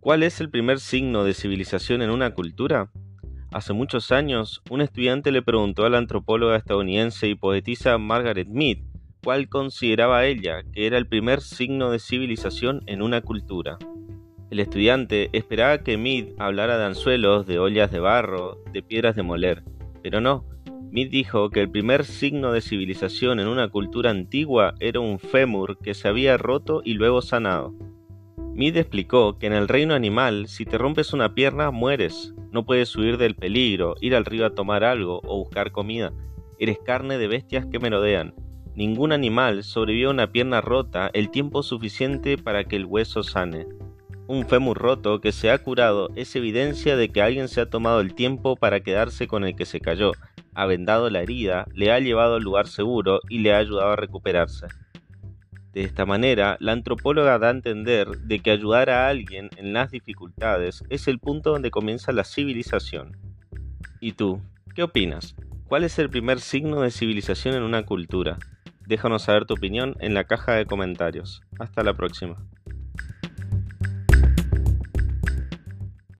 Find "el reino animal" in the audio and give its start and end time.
29.54-30.46